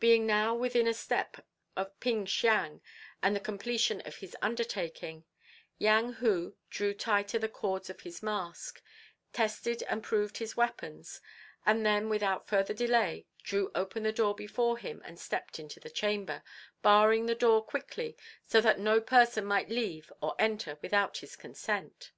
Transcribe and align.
Being 0.00 0.26
now 0.26 0.52
within 0.56 0.88
a 0.88 0.92
step 0.92 1.46
of 1.76 2.00
Ping 2.00 2.26
Siang 2.26 2.82
and 3.22 3.36
the 3.36 3.38
completion 3.38 4.00
of 4.00 4.16
his 4.16 4.36
undertaking, 4.42 5.26
Yang 5.78 6.14
Hu 6.14 6.56
drew 6.70 6.92
tighter 6.92 7.38
the 7.38 7.48
cords 7.48 7.88
of 7.88 8.00
his 8.00 8.20
mask, 8.20 8.82
tested 9.32 9.84
and 9.84 10.02
proved 10.02 10.38
his 10.38 10.56
weapons, 10.56 11.20
and 11.64 11.86
then, 11.86 12.08
without 12.08 12.48
further 12.48 12.74
delay, 12.74 13.26
threw 13.46 13.70
open 13.76 14.02
the 14.02 14.10
door 14.12 14.34
before 14.34 14.76
him 14.76 15.00
and 15.04 15.20
stepped 15.20 15.60
into 15.60 15.78
the 15.78 15.88
chamber, 15.88 16.42
barring 16.82 17.26
the 17.26 17.36
door 17.36 17.62
quickly 17.64 18.16
so 18.44 18.60
that 18.60 18.80
no 18.80 19.00
person 19.00 19.44
might 19.44 19.68
leave 19.70 20.12
or 20.20 20.34
enter 20.40 20.80
without 20.82 21.18
his 21.18 21.36
consent. 21.36 22.10